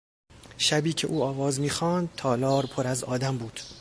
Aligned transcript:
شبی 0.57 0.93
که 0.93 1.07
او 1.07 1.23
آواز 1.23 1.59
میخواند 1.59 2.09
تالار 2.17 2.65
پر 2.65 2.87
از 2.87 3.03
آدم 3.03 3.37
بود. 3.37 3.59